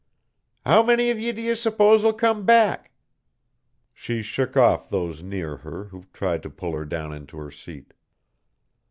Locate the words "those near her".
4.89-5.83